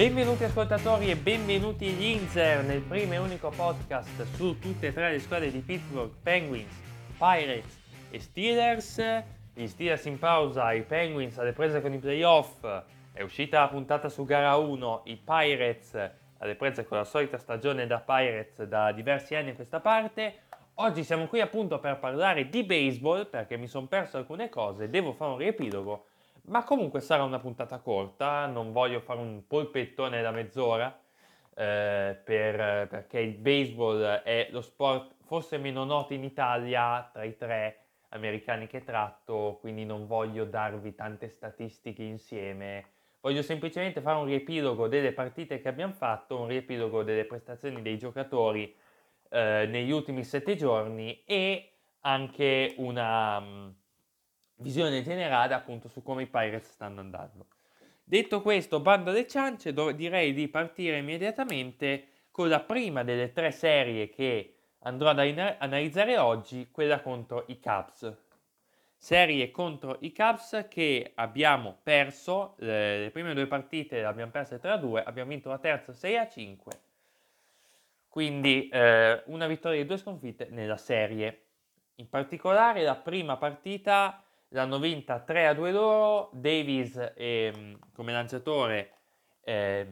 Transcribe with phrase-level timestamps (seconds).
[0.00, 5.10] Benvenuti ascoltatori e benvenuti gli Inzer nel primo e unico podcast su tutte e tre
[5.10, 6.74] le squadre di Pittsburgh, Penguins,
[7.18, 7.78] Pirates
[8.08, 8.98] e Steelers.
[9.52, 12.64] Gli Steelers in pausa, i Penguins alle prese con i playoff,
[13.12, 17.86] è uscita la puntata su gara 1, i Pirates alle prese con la solita stagione
[17.86, 20.44] da Pirates da diversi anni a questa parte.
[20.76, 25.12] Oggi siamo qui appunto per parlare di baseball perché mi sono perso alcune cose, devo
[25.12, 26.06] fare un riepilogo
[26.50, 31.00] ma comunque sarà una puntata corta, non voglio fare un polpettone da mezz'ora,
[31.54, 37.36] eh, per, perché il baseball è lo sport forse meno noto in Italia tra i
[37.36, 37.78] tre
[38.10, 42.86] americani che tratto, quindi non voglio darvi tante statistiche insieme.
[43.20, 47.96] Voglio semplicemente fare un riepilogo delle partite che abbiamo fatto, un riepilogo delle prestazioni dei
[47.96, 48.74] giocatori
[49.28, 53.72] eh, negli ultimi sette giorni e anche una
[54.60, 57.46] visione generale appunto su come i Pirates stanno andando.
[58.02, 63.52] Detto questo, bando alle ciance, do- direi di partire immediatamente con la prima delle tre
[63.52, 68.12] serie che andrò ad analizzare oggi, quella contro i Cubs.
[68.96, 74.60] Serie contro i Cubs che abbiamo perso, le, le prime due partite le abbiamo perse
[74.60, 76.56] 3-2, abbiamo vinto la terza 6-5,
[78.08, 81.44] quindi eh, una vittoria e due sconfitte nella serie.
[81.94, 88.92] In particolare la prima partita l'hanno vinta 3 a 2 loro, Davis eh, come lanciatore
[89.42, 89.88] eh,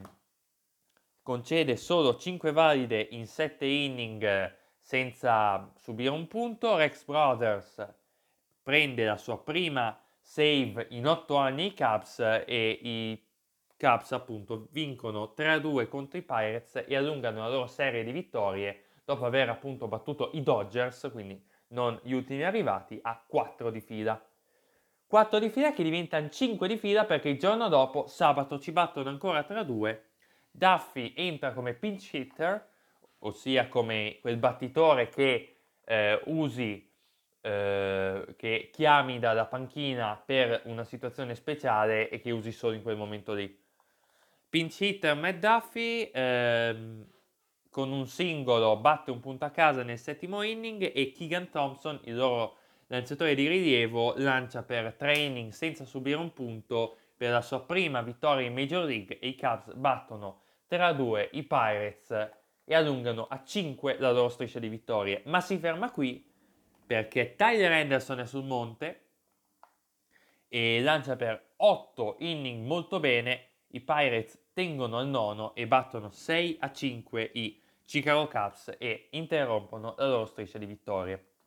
[1.23, 7.87] concede solo 5 valide in 7 inning senza subire un punto, Rex Brothers
[8.63, 13.27] prende la sua prima save in 8 anni i Cubs e i
[13.79, 18.13] Cubs appunto vincono 3 a 2 contro i Pirates e allungano la loro serie di
[18.13, 23.81] vittorie dopo aver appunto battuto i Dodgers, quindi non gli ultimi arrivati, a 4 di
[23.81, 24.23] fila.
[25.09, 29.09] 4 di fila che diventano 5 di fila perché il giorno dopo, sabato, ci battono
[29.09, 30.11] ancora tra due.
[30.51, 32.69] Duffy entra come pinch hitter,
[33.21, 36.93] ossia come quel battitore che eh, usi,
[37.41, 42.99] eh, che chiami dalla panchina per una situazione speciale e che usi solo in quel
[42.99, 43.65] momento lì.
[44.51, 47.07] Pinch hitter Matt Duffy ehm,
[47.71, 52.17] con un singolo batte un punto a casa nel settimo inning e Keegan Thompson, il
[52.17, 52.57] loro
[52.89, 58.47] lanciatore di rilievo, lancia per training senza subire un punto per la sua prima vittoria
[58.47, 62.31] in Major League e i Cubs battono 3-2 i Pirates
[62.65, 65.23] e allungano a 5 la loro striscia di vittorie.
[65.27, 66.25] Ma si ferma qui
[66.87, 69.07] perché Tyler Anderson è sul monte
[70.49, 73.47] e lancia per 8 inning molto bene.
[73.69, 79.95] I Pirates tengono al nono e battono 6 a 5 i Chicago Cubs e interrompono
[79.97, 81.38] la loro striscia di vittorie.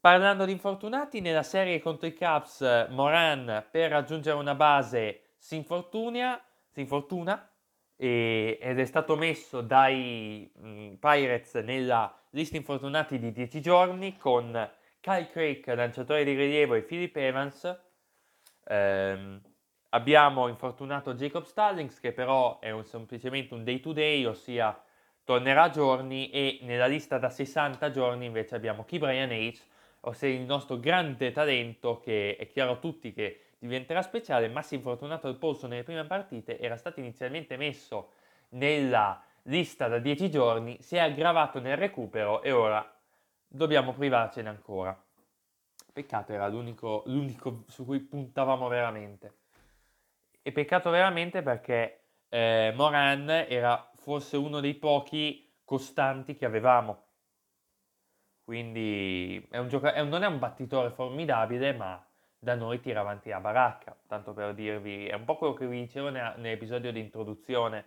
[0.00, 2.60] Parlando di infortunati, nella serie contro i Cubs,
[2.90, 7.50] Moran per raggiungere una base si infortuna, si infortuna
[7.96, 14.70] e, ed è stato messo dai mh, Pirates nella lista infortunati di 10 giorni con
[15.00, 17.80] Kyle Craig, lanciatore di rilievo, e Philip Evans.
[18.66, 19.40] Ehm,
[19.88, 24.80] abbiamo infortunato Jacob Stallings che però è un, semplicemente un day to day, ossia
[25.24, 29.76] tornerà a giorni e nella lista da 60 giorni invece abbiamo Key Brian H
[30.08, 34.74] ossia il nostro grande talento che è chiaro a tutti che diventerà speciale, ma si
[34.74, 38.12] è infortunato al polso nelle prime partite, era stato inizialmente messo
[38.50, 42.86] nella lista da 10 giorni, si è aggravato nel recupero e ora
[43.46, 44.96] dobbiamo privarcene ancora.
[45.92, 49.34] Peccato era l'unico, l'unico su cui puntavamo veramente.
[50.42, 57.07] E peccato veramente perché eh, Moran era forse uno dei pochi costanti che avevamo
[58.48, 62.02] quindi è gioca- è un, non è un battitore formidabile, ma
[62.38, 63.94] da noi tira avanti la baracca.
[64.06, 67.84] Tanto per dirvi, è un po' quello che vi dicevo ne- nell'episodio di introduzione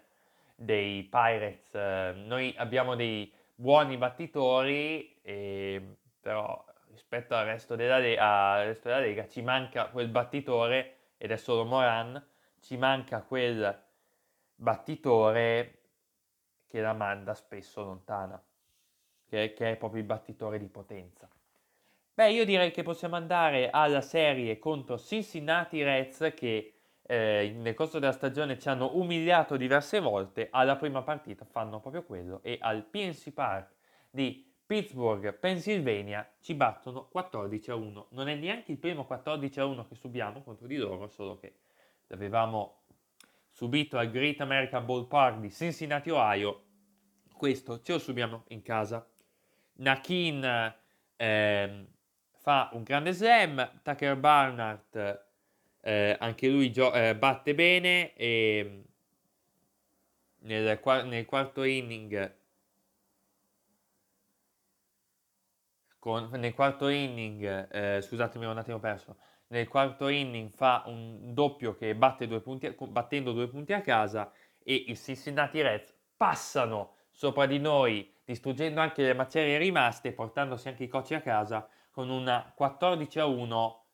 [0.54, 1.74] dei Pirates.
[1.74, 8.90] Eh, noi abbiamo dei buoni battitori, e, però rispetto al resto, della, le- al resto
[8.90, 12.24] della Lega ci manca quel battitore, ed è solo Moran,
[12.60, 13.84] ci manca quel
[14.54, 15.80] battitore
[16.68, 18.40] che la manda spesso lontana
[19.32, 21.30] che, che è proprio il battitore di potenza.
[22.14, 26.74] Beh, io direi che possiamo andare alla serie contro Cincinnati Reds che
[27.04, 32.04] eh, nel corso della stagione ci hanno umiliato diverse volte, alla prima partita fanno proprio
[32.04, 33.74] quello e al PNC Park
[34.10, 38.08] di Pittsburgh, Pennsylvania ci battono 14 a 1.
[38.12, 41.56] Non è neanche il primo 14 a 1 che subiamo contro di loro, solo che
[42.08, 42.82] l'avevamo
[43.50, 46.64] subito al Great American Ballpark di Cincinnati, Ohio.
[47.34, 49.11] Questo ce lo subiamo in casa.
[49.82, 50.44] Nakin
[51.16, 51.88] eh,
[52.40, 55.26] fa un grande slam, Tucker Barnard
[55.82, 58.84] eh, anche lui gio- eh, batte bene e
[60.40, 62.40] nel, nel quarto inning
[66.02, 69.18] con, nel quarto inning, eh, scusatemi, ho un attimo perso.
[69.50, 74.32] Nel quarto inning fa un doppio che batte due punti, battendo due punti a casa
[74.64, 80.86] e i Cincinnati Reds passano sopra di noi, distruggendo anche le macerie rimaste, portandosi anche
[80.86, 83.86] i cocci a casa con una 14 a 1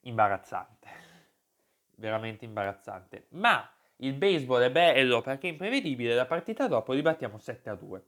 [0.00, 0.88] imbarazzante.
[1.96, 3.26] Veramente imbarazzante.
[3.32, 7.74] Ma il baseball è bello perché è imprevedibile, la partita dopo li battiamo 7 a
[7.74, 8.04] 2.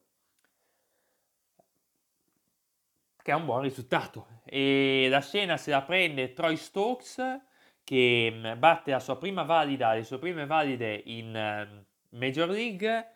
[3.20, 4.40] che è un buon risultato.
[4.44, 7.40] E la scena se la prende Troy Stokes
[7.82, 13.12] che mm, batte la sua prima valida, le sue prime valide in uh, Major League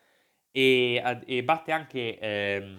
[0.51, 2.75] e, e batte anche eh,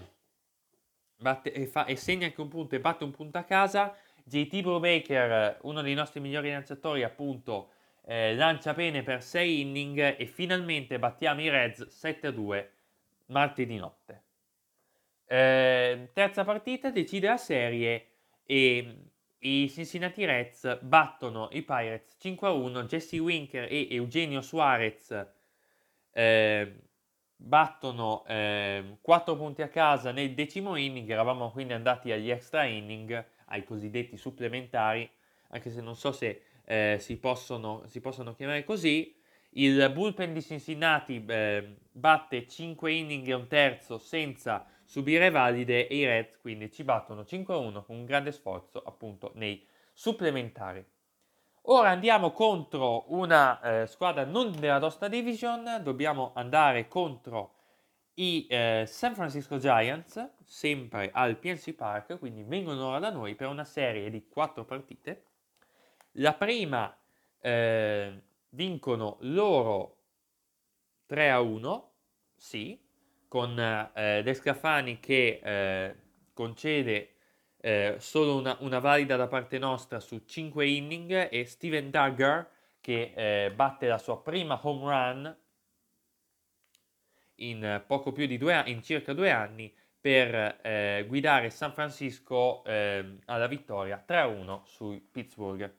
[1.17, 3.95] batte, e, fa, e, segna anche un punto e batte un punto a casa.
[4.25, 7.71] JT Brubaker, uno dei nostri migliori lanciatori, appunto,
[8.07, 12.67] eh, lancia bene per 6 inning e finalmente battiamo i Reds 7-2
[13.27, 14.23] martedì notte.
[15.27, 18.07] Eh, terza partita decide la serie
[18.45, 18.97] e
[19.39, 22.85] i Cincinnati Reds battono i Pirates 5-1.
[22.85, 25.27] Jesse Winker e Eugenio Suarez
[26.13, 26.75] eh,
[27.43, 31.09] battono eh, 4 punti a casa nel decimo inning.
[31.09, 35.11] Eravamo quindi andati agli extra inning, ai cosiddetti supplementari,
[35.49, 39.17] anche se non so se eh, si possono, si, possono, chiamare così.
[39.55, 45.97] Il bullpen di Cincinnati eh, batte 5 inning e un terzo senza subire valide e
[45.97, 50.85] i Reds quindi ci battono 5-1 con un grande sforzo appunto nei supplementari.
[51.73, 57.55] Ora andiamo contro una eh, squadra non della nostra division, dobbiamo andare contro
[58.15, 63.47] i eh, San Francisco Giants, sempre al PNC Park, quindi vengono ora da noi per
[63.47, 65.27] una serie di quattro partite.
[66.15, 66.93] La prima
[67.39, 69.99] eh, vincono loro
[71.07, 71.91] 3 a 1,
[72.35, 72.81] sì,
[73.29, 73.57] con
[73.95, 75.97] eh, De Scafani che eh,
[76.33, 77.15] concede
[77.61, 82.49] eh, solo una, una, valida da parte nostra su 5 inning e Steven Duggar
[82.81, 85.37] che eh, batte la sua prima home run
[87.37, 93.19] in poco più di due in circa due anni per eh, guidare San Francisco ehm,
[93.27, 95.75] alla vittoria 3-1 su Pittsburgh.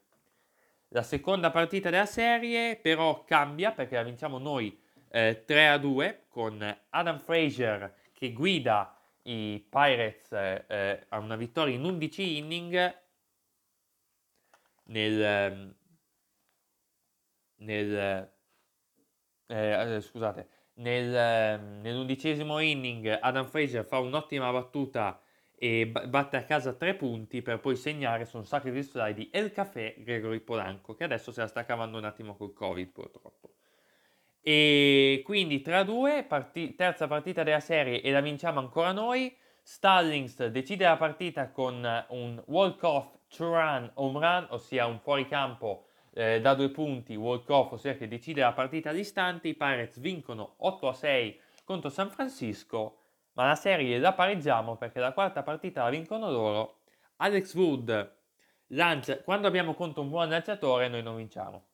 [0.89, 4.79] La seconda partita della serie però cambia perché la vinciamo noi
[5.09, 11.35] eh, 3 a 2 con Adam Frazier che guida i Pirates eh, eh a una
[11.35, 13.00] vittoria in 11 inning
[14.85, 15.75] nel, ehm,
[17.57, 18.31] nel
[19.47, 25.21] eh, eh, scusate nel, ehm, nell'undicesimo inning Adam Frazier fa un'ottima battuta
[25.56, 29.29] e batte a casa tre punti per poi segnare su un sacro di slide di
[29.31, 33.53] El Café Gregory Polanco che adesso se la sta cavando un attimo col covid purtroppo
[34.41, 39.35] e quindi 3-2, parti- terza partita della serie e la vinciamo ancora noi.
[39.63, 46.55] Stallings decide la partita con un walk-off two-run home run, ossia un fuoricampo eh, da
[46.55, 49.48] due punti, walk-off, ossia che decide la partita all'istante.
[49.48, 52.98] I Pirates vincono 8-6 contro San Francisco,
[53.33, 56.79] ma la serie la pareggiamo perché la quarta partita la vincono loro.
[57.17, 58.15] Alex Wood
[58.67, 61.65] lancia, quando abbiamo contro un buon lanciatore noi non vinciamo.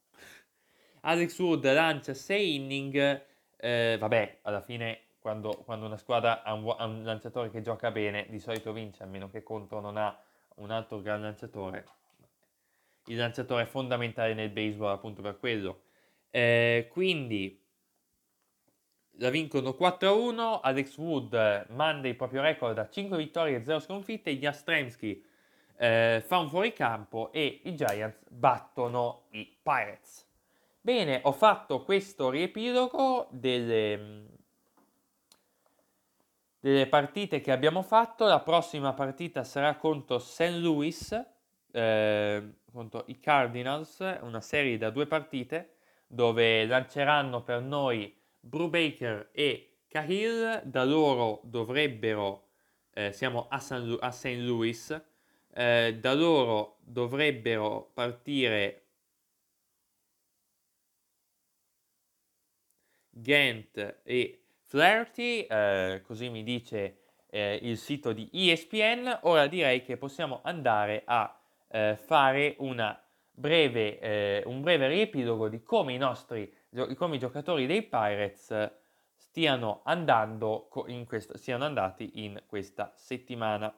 [1.07, 6.75] Alex Wood lancia 6 inning, eh, vabbè, alla fine quando, quando una squadra ha un,
[6.77, 10.19] ha un, lanciatore che gioca bene, di solito vince, a meno che contro non ha
[10.55, 11.85] un altro gran lanciatore.
[13.05, 15.83] Il lanciatore è fondamentale nel baseball appunto per quello.
[16.29, 17.63] Eh, quindi
[19.19, 24.37] la vincono 4-1, Alex Wood manda il proprio record a 5 vittorie e 0 sconfitte,
[24.37, 25.23] Jastremski
[25.77, 30.26] eh, fa un fuoricampo e i Giants battono i Pirates.
[30.88, 34.25] Bene, ho fatto questo riepilogo delle,
[36.62, 38.25] delle partite che abbiamo fatto.
[38.25, 40.60] La prossima partita sarà contro St.
[40.62, 41.12] Louis,
[41.74, 45.74] eh, contro i Cardinals, una serie da due partite
[46.08, 50.62] dove lanceranno per noi Brubaker e Cahill.
[50.63, 52.48] Da loro dovrebbero,
[52.94, 54.38] eh, siamo a St.
[54.38, 55.03] Louis,
[55.53, 58.87] eh, da loro dovrebbero partire
[63.21, 66.97] Ghent e Flaherty, eh, così mi dice
[67.29, 69.19] eh, il sito di ESPN.
[69.24, 72.55] Ora direi che possiamo andare a eh, fare
[73.31, 76.53] breve, eh, un breve riepilogo di come i nostri
[76.95, 78.71] come i giocatori dei Pirates
[79.15, 83.74] stiano andando in questa, siano andati in questa settimana.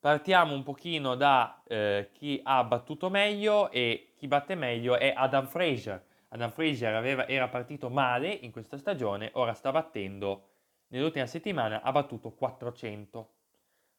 [0.00, 5.46] Partiamo un pochino da eh, chi ha battuto meglio e chi batte meglio è Adam
[5.46, 10.48] Fraser Adam Frazier aveva, era partito male in questa stagione, ora sta battendo,
[10.88, 13.32] nell'ultima settimana ha battuto 400.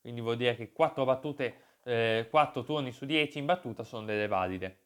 [0.01, 4.27] Quindi vuol dire che 4 battute, eh, 4 turni su 10 in battuta sono delle
[4.27, 4.79] valide.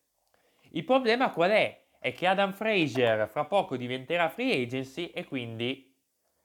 [0.71, 1.85] Il problema qual è?
[1.97, 5.91] È che Adam Frazier fra poco diventerà free agency e quindi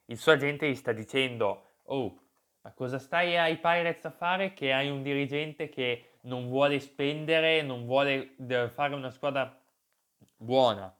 [0.06, 2.18] il suo agente gli sta dicendo oh,
[2.62, 7.60] ma cosa stai ai Pirates a fare che hai un dirigente che non vuole spendere,
[7.60, 8.34] non vuole
[8.70, 9.63] fare una squadra
[10.44, 10.94] buona?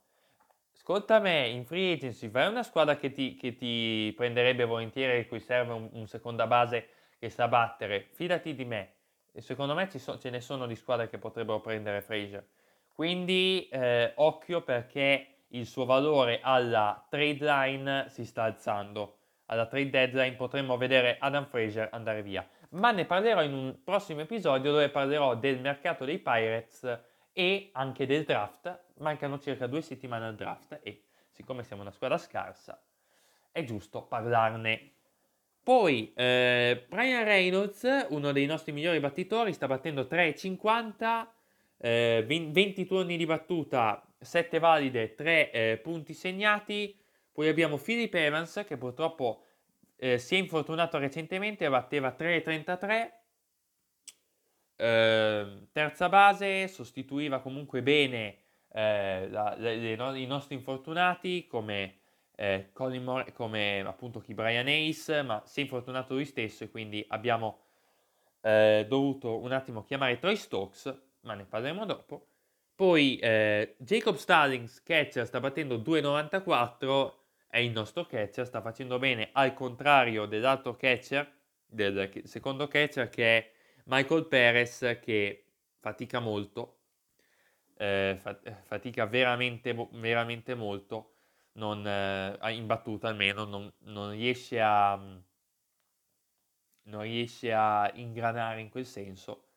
[0.75, 5.29] Ascolta me, in free agency fai una squadra che ti, che ti prenderebbe volentieri, e
[5.29, 8.09] cui serve un, un, seconda base che sa battere.
[8.13, 8.93] Fidati di me.
[9.33, 12.47] E secondo me so, ce ne sono di squadre che potrebbero prendere Fraser.
[12.93, 19.91] Quindi eh, occhio perché il suo valore alla trade line si sta alzando alla trade
[19.91, 22.47] deadline potremmo vedere Adam Fraser andare via.
[22.71, 27.01] Ma ne parlerò in un prossimo episodio dove parlerò del mercato dei Pirates
[27.35, 28.85] e anche del draft.
[29.01, 32.83] Mancano circa due settimane al draft e siccome siamo una squadra scarsa
[33.55, 34.91] è giusto parlarne.
[35.63, 41.27] Poi eh, Brian Reynolds, uno dei nostri migliori battitori, sta battendo 3,50,
[41.79, 46.99] eh, 20 turni di battuta, 7 valide, 3 eh, punti segnati.
[47.33, 49.45] Poi abbiamo Philip Evans che purtroppo
[49.97, 53.11] eh, si è infortunato recentemente, batteva 3,33.
[54.77, 58.39] Eh, terza base, sostituiva comunque bene
[58.73, 61.99] eh, la, le, le, i nostri infortunati come,
[62.35, 67.05] eh, More, come appunto chi Brian Ace, ma si è infortunato lui stesso e quindi
[67.09, 67.61] abbiamo
[68.41, 72.27] eh, dovuto un attimo chiamare Troy Stokes, ma ne parleremo dopo.
[72.75, 77.13] Poi eh, Jacob Stallings, catcher, sta battendo 2,94
[77.47, 81.31] è il nostro catcher, sta facendo bene, al contrario dell'altro catcher,
[81.65, 83.53] del secondo catcher che è
[83.85, 85.45] Michael Perez che
[85.79, 86.79] fatica molto,
[87.77, 88.19] eh,
[88.63, 91.13] fatica veramente, veramente molto,
[91.53, 94.97] non, eh, in battuta almeno, non, non, riesce a,
[96.83, 99.49] non riesce a ingranare in quel senso,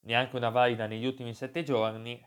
[0.00, 2.24] neanche una valida negli ultimi sette giorni,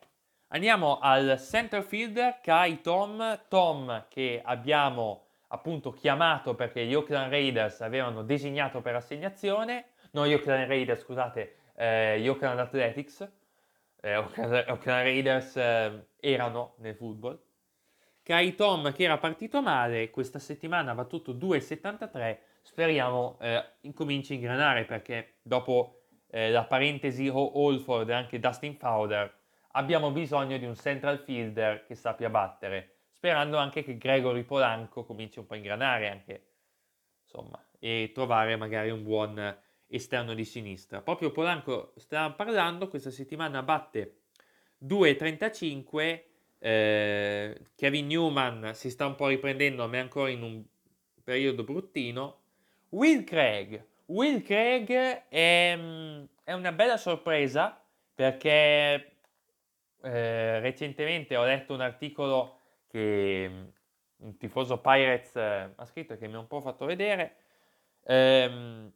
[0.52, 7.82] Andiamo al center fielder Kai Tom, Tom che abbiamo appunto chiamato perché gli Oakland Raiders
[7.82, 13.28] avevano designato per assegnazione, no Oakland Raiders scusate, eh, gli Oakland Athletics,
[14.02, 17.42] eh, Oakland, Oakland Raiders eh, erano nel football.
[18.24, 24.36] Kai Tom che era partito male, questa settimana ha battuto 2,73, speriamo eh, incominci a
[24.36, 29.34] ingranare perché dopo eh, la parentesi Holford e anche Dustin Fowler
[29.72, 35.40] abbiamo bisogno di un central fielder che sappia battere, sperando anche che Gregory Polanco cominci
[35.40, 36.44] un po' a ingranare anche,
[37.24, 39.58] insomma, e trovare magari un buon
[39.90, 41.02] esterno di sinistra.
[41.02, 44.22] Proprio Polanco, stavamo parlando, questa settimana batte
[44.86, 46.24] 2,35,
[46.60, 50.64] eh, Kevin Newman si sta un po' riprendendo, ma è ancora in un
[51.24, 52.38] periodo bruttino.
[52.90, 54.90] Will Craig, Will Craig
[55.28, 57.82] è, mm, è una bella sorpresa
[58.14, 59.12] perché
[60.02, 63.64] eh, recentemente ho letto un articolo che mm,
[64.18, 67.36] un tifoso Pirates eh, ha scritto che mi ha un po' fatto vedere.
[68.06, 68.92] Ehm,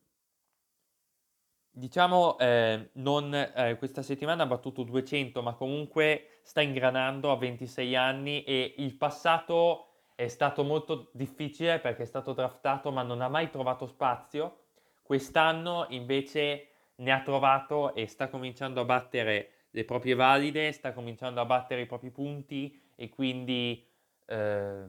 [1.73, 7.95] diciamo, eh, non, eh, questa settimana ha battuto 200, ma comunque sta ingranando a 26
[7.95, 13.27] anni e il passato è stato molto difficile perché è stato draftato ma non ha
[13.29, 14.59] mai trovato spazio.
[15.01, 21.41] Quest'anno invece ne ha trovato e sta cominciando a battere le proprie valide, sta cominciando
[21.41, 23.85] a battere i propri punti e quindi
[24.27, 24.85] eh,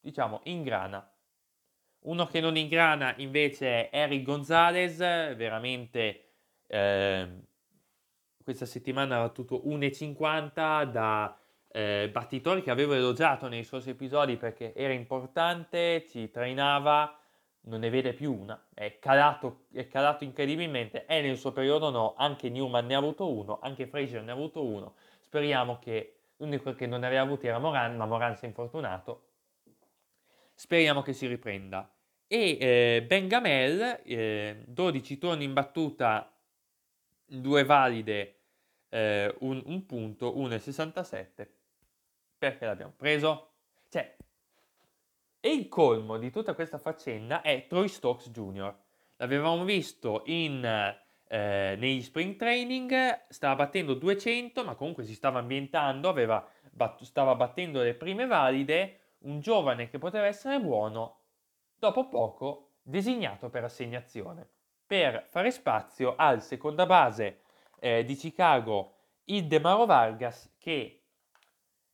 [0.00, 1.09] diciamo ingrana.
[2.02, 6.24] Uno che non ingrana invece è Eric Gonzalez, veramente
[6.66, 7.28] eh,
[8.42, 11.38] questa settimana ha battuto 1,50 da
[11.68, 17.20] eh, battitori che avevo elogiato nei suoi episodi perché era importante, ci trainava
[17.62, 22.14] non ne vede più una, è calato, è calato incredibilmente, è nel suo periodo no,
[22.16, 26.74] anche Newman ne ha avuto uno, anche Fraser ne ha avuto uno, speriamo che l'unico
[26.74, 29.29] che non ne aveva avuto era Moran, ma Moran si è infortunato,
[30.60, 31.90] speriamo che si riprenda.
[32.26, 36.30] E eh, Ben Gamel, eh, 12 turni in battuta,
[37.24, 38.40] due valide,
[38.90, 41.48] eh, un, un punto, 1,67,
[42.36, 43.52] perché l'abbiamo preso?
[43.88, 44.16] Cioè,
[45.40, 48.76] e il colmo di tutta questa faccenda è Troy Stokes Jr.
[49.16, 56.10] L'avevamo visto in, eh, negli spring training, stava battendo 200, ma comunque si stava ambientando,
[56.10, 61.18] aveva, bat- stava battendo le prime valide, un giovane che poteva essere buono,
[61.76, 64.48] dopo poco designato per assegnazione,
[64.86, 67.42] per fare spazio al seconda base
[67.78, 71.02] eh, di Chicago, il Demaro Vargas, che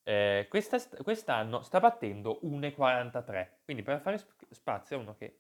[0.03, 3.49] eh, questa, quest'anno sta battendo 1,43.
[3.65, 5.39] Quindi per fare spazio a uno che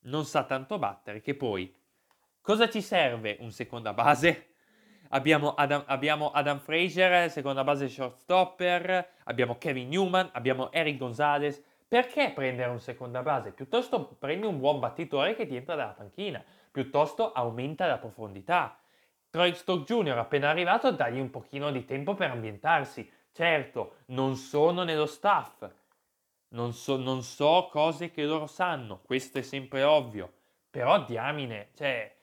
[0.00, 1.74] non sa tanto battere, che poi
[2.40, 4.53] cosa ci serve un seconda base?
[5.10, 11.62] Abbiamo Adam, abbiamo Adam Fraser, seconda base shortstopper, abbiamo Kevin Newman, abbiamo Eric Gonzalez.
[11.86, 13.52] Perché prendere un seconda base?
[13.52, 18.78] Piuttosto prendi un buon battitore che ti entra dalla panchina, piuttosto aumenta la profondità.
[19.30, 20.18] Troy Stock Jr.
[20.18, 23.08] appena arrivato, dagli un pochino di tempo per ambientarsi.
[23.32, 25.68] Certo, non sono nello staff,
[26.48, 30.32] non so, non so cose che loro sanno, questo è sempre ovvio,
[30.70, 32.16] però diamine, cioè,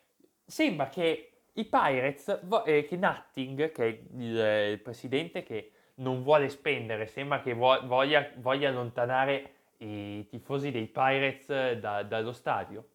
[0.45, 6.49] sembra che i Pirates, eh, che Nutting, che è il, il, presidente che non vuole
[6.49, 12.87] spendere, sembra che vo- voglia, voglia, allontanare i tifosi dei Pirates da, dallo stadio.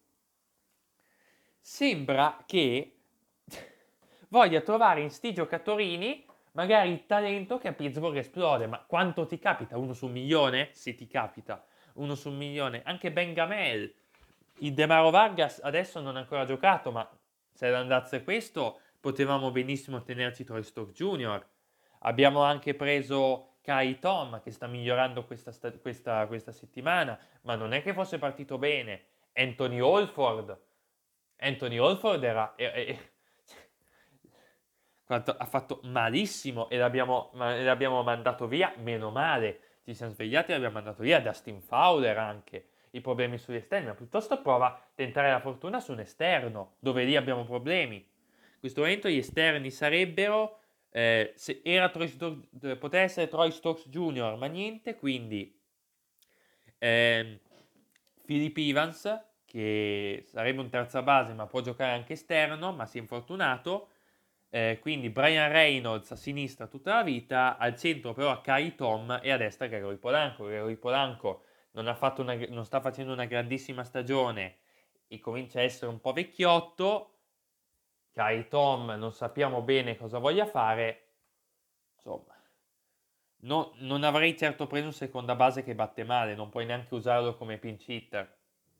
[1.59, 2.99] Sembra che
[4.29, 9.37] voglia trovare in sti giocatori magari il talento che a Pittsburgh esplode, ma quanto ti
[9.37, 9.77] capita?
[9.77, 10.69] Uno su un milione?
[10.71, 11.63] Sì, ti capita.
[11.93, 12.81] Uno su un milione.
[12.83, 13.93] Anche Ben Gamel.
[14.59, 17.07] Il Demaro Vargas adesso non ha ancora giocato, ma
[17.57, 21.43] se andasse questo potevamo benissimo tenerci Troy Stock Jr.
[22.01, 27.81] Abbiamo anche preso Kai Tom che sta migliorando questa, questa, questa settimana, ma non è
[27.81, 29.05] che fosse partito bene.
[29.33, 30.55] Anthony Holford.
[31.37, 32.99] Anthony Holford era, era, era
[35.07, 39.61] ha fatto malissimo e l'abbiamo, l'abbiamo mandato via, meno male.
[39.83, 41.19] Ci siamo svegliati e l'abbiamo mandato via.
[41.19, 45.91] Dustin Fowler anche i problemi sugli esterni, ma piuttosto prova a tentare la fortuna su
[45.91, 47.95] un esterno, dove lì abbiamo problemi.
[47.95, 53.87] In questo momento gli esterni sarebbero, eh, se era Troy Stokes, poteva essere Troy Stokes
[53.89, 55.55] Jr., ma niente, quindi
[56.79, 57.39] eh,
[58.25, 63.01] Philip Evans, che sarebbe un terza base, ma può giocare anche esterno, ma si è
[63.01, 63.89] infortunato.
[64.49, 69.31] Eh, quindi Brian Reynolds a sinistra tutta la vita, al centro però Kai Tom e
[69.31, 70.45] a destra Gregory Polanco.
[70.45, 71.43] Gregory Polanco
[71.81, 74.57] non, una, non sta facendo una grandissima stagione
[75.07, 77.13] e comincia a essere un po' vecchiotto,
[78.11, 81.09] Kai Tom non sappiamo bene cosa voglia fare,
[81.95, 82.35] insomma,
[83.41, 87.35] no, non avrei certo preso un seconda base che batte male, non puoi neanche usarlo
[87.35, 88.35] come pinch hitter,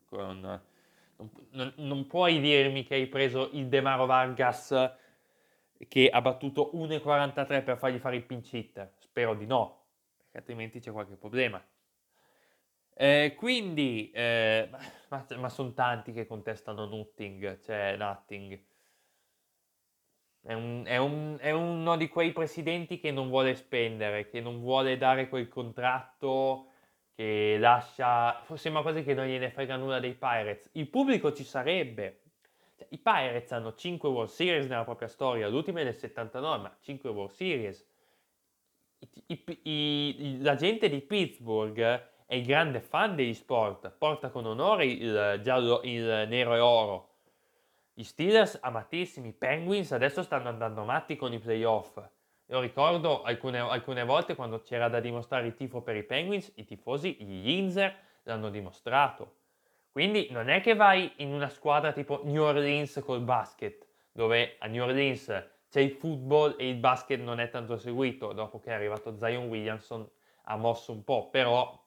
[0.06, 4.96] con, non, non, non, puoi dirmi che hai preso il Demaro Vargas
[5.88, 9.84] che ha battuto 1,43 per fargli fare il pinch hitter, spero di no,
[10.18, 11.64] perché altrimenti c'è qualche problema.
[13.00, 14.70] Eh, quindi, eh,
[15.10, 18.60] ma, ma sono tanti che contestano Nutting, cioè Nutting.
[20.42, 24.62] È, un, è, un, è, uno di quei presidenti che non vuole spendere, che non
[24.62, 26.72] vuole dare quel contratto
[27.14, 28.44] che lascia...
[28.56, 30.70] Sembra quasi che non gliene frega nulla dei Pirates.
[30.74, 32.22] Il pubblico ci sarebbe.
[32.78, 36.76] Cioè, I Pirates hanno 5 World Series nella propria storia, l'ultima è del 79, ma
[36.82, 37.88] 5 World Series.
[39.28, 45.40] I, i, la gente di Pittsburgh è grande fan degli sport, porta con onore il
[45.42, 47.16] giallo, il nero e oro.
[47.94, 51.98] Gli Steelers amatissimi, i Penguins adesso stanno andando matti con i playoff.
[52.48, 56.66] Io ricordo alcune, alcune volte quando c'era da dimostrare il tifo per i Penguins, i
[56.66, 59.36] tifosi, gli Yinzer, l'hanno dimostrato.
[59.90, 64.68] Quindi non è che vai in una squadra tipo New Orleans col basket, dove a
[64.68, 65.28] New Orleans
[65.70, 69.48] c'è il football e il basket non è tanto seguito, dopo che è arrivato Zion
[69.48, 70.08] Williamson
[70.44, 71.86] ha mosso un po', però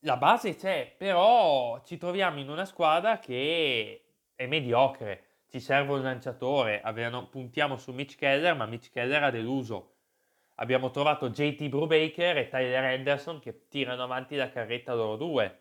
[0.00, 5.24] la base c'è, però ci troviamo in una squadra che è mediocre.
[5.48, 6.80] Ci serve un lanciatore.
[6.82, 9.94] Avevano, puntiamo su Mitch Keller, ma Mitch Keller ha deluso.
[10.56, 15.60] Abbiamo trovato JT Brubaker e Tyler Henderson che tirano avanti la carretta loro due.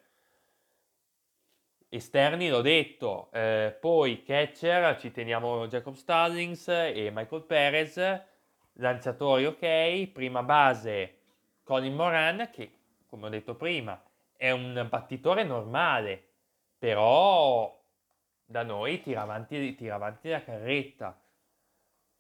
[1.90, 8.22] Esterni l'ho detto, eh, poi catcher ci teniamo Jacob Stallings e Michael Perez,
[8.74, 11.18] lanciatori ok, prima base
[11.64, 12.72] Colin Moran che
[13.08, 14.00] come ho detto prima
[14.38, 16.24] è un battitore normale,
[16.78, 17.76] però
[18.46, 21.20] da noi tira avanti, tira avanti la carretta.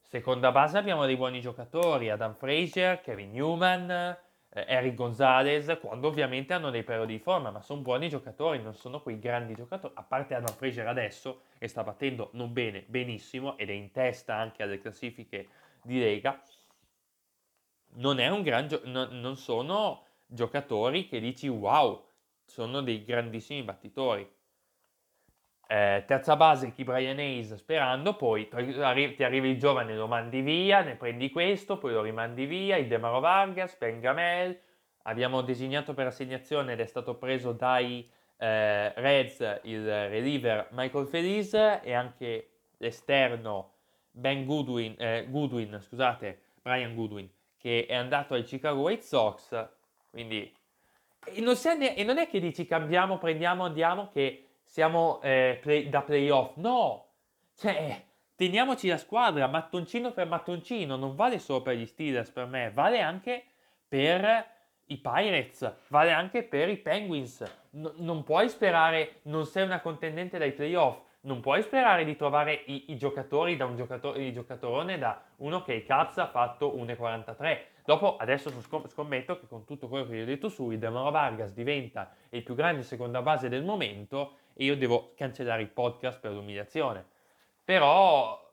[0.01, 6.53] Seconda base abbiamo dei buoni giocatori, Adam Frazier, Kevin Newman, eh, Eric Gonzalez, quando ovviamente
[6.53, 10.03] hanno dei periodi di forma, ma sono buoni giocatori, non sono quei grandi giocatori, a
[10.03, 14.63] parte Adam Frazier adesso, che sta battendo non bene, benissimo, ed è in testa anche
[14.63, 15.47] alle classifiche
[15.81, 16.41] di Lega,
[17.95, 18.17] non,
[18.67, 22.06] gio- non, non sono giocatori che dici wow,
[22.47, 24.27] sono dei grandissimi battitori.
[25.69, 30.81] Eh, terza base chi Brian Hayes sperando, poi ti arriva il giovane, lo mandi via,
[30.81, 34.57] ne prendi questo, poi lo rimandi via, il Demaro Vargas, Ben Gamel,
[35.03, 41.81] abbiamo designato per assegnazione ed è stato preso dai eh, Reds il reliever Michael Felice
[41.83, 43.73] e anche l'esterno
[44.09, 49.67] Ben Goodwin, eh, Goodwin, scusate, Brian Goodwin, che è andato ai Chicago White Sox,
[50.09, 50.56] quindi...
[51.33, 55.89] E non, ne- e non è che dici cambiamo, prendiamo, andiamo, che siamo eh, play-
[55.89, 57.05] da playoff, no!
[57.55, 58.03] Cioè,
[58.35, 62.99] teniamoci la squadra, mattoncino per mattoncino, non vale solo per gli Steelers per me, vale
[62.99, 63.43] anche
[63.87, 64.45] per
[64.85, 67.43] i Pirates, vale anche per i Penguins.
[67.71, 72.63] No, non puoi sperare, non sei una contendente dai playoff, non puoi sperare di trovare
[72.65, 76.73] i, i giocatori da un giocatore, il giocatorone da uno che i Cubs ha fatto
[76.75, 77.57] 1,43.
[77.87, 81.53] Dopo, adesso scommetto che con tutto quello che vi ho detto su, il Demoro Vargas
[81.53, 86.33] diventa il più grande seconda base del momento e io devo cancellare il podcast per
[86.33, 87.05] l'umiliazione.
[87.63, 88.45] Però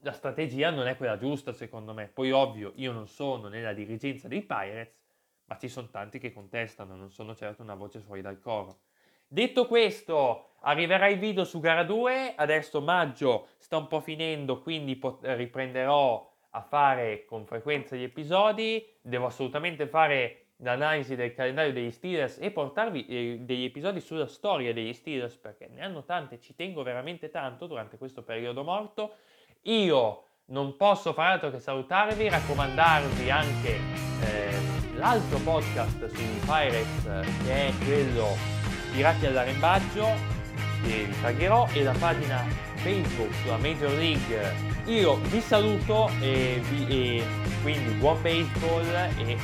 [0.00, 2.08] la strategia non è quella giusta secondo me.
[2.08, 5.00] Poi ovvio, io non sono nella dirigenza dei Pirates,
[5.46, 8.80] ma ci sono tanti che contestano, non sono certo una voce fuori dal coro.
[9.26, 14.96] Detto questo, arriverà il video su gara 2, adesso maggio sta un po' finendo, quindi
[14.96, 21.90] pot- riprenderò a fare con frequenza gli episodi, devo assolutamente fare l'analisi del calendario degli
[21.90, 26.54] Steelers e portarvi eh, degli episodi sulla storia degli Steelers perché ne hanno tante, ci
[26.54, 29.14] tengo veramente tanto durante questo periodo morto.
[29.62, 33.76] Io non posso fare altro che salutarvi, raccomandarvi anche
[34.22, 37.04] eh, l'altro podcast sui Pirates
[37.44, 38.58] che è quello
[38.92, 40.04] Pirati all'arrembaggio
[40.82, 42.44] che vi pagherò e la pagina
[42.76, 44.79] Facebook sulla Major League.
[44.86, 47.24] Io vi saluto e, vi, e
[47.62, 48.86] quindi buon baseball
[49.18, 49.36] e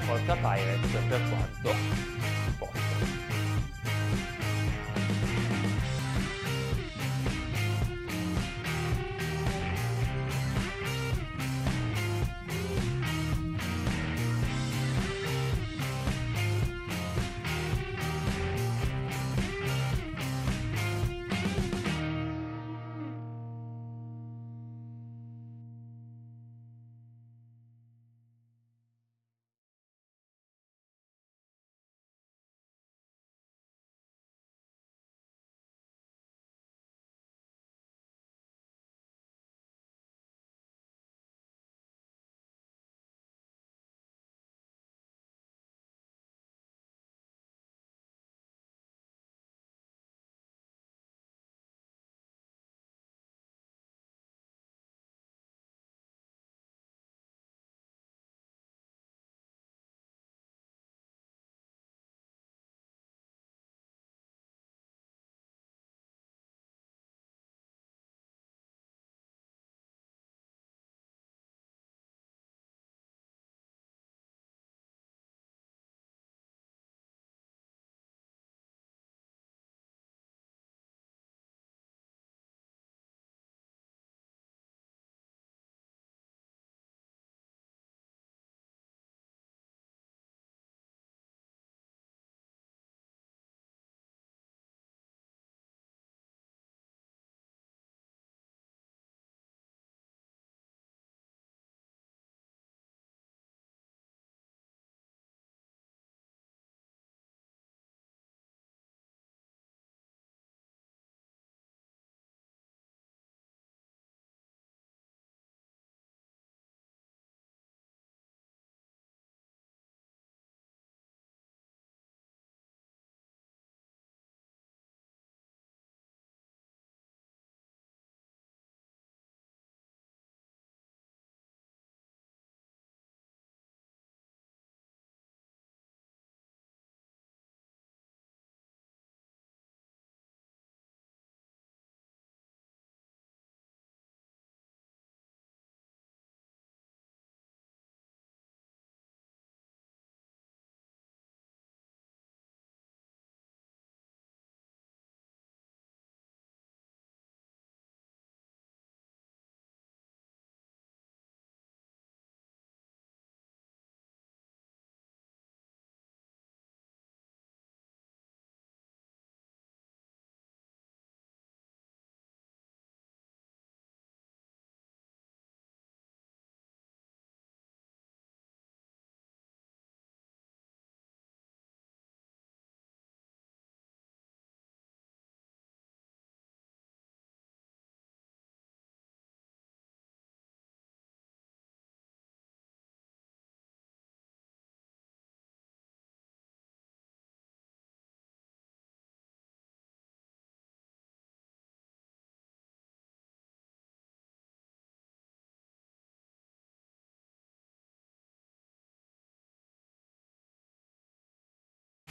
[0.00, 2.17] forza Pirates per quanto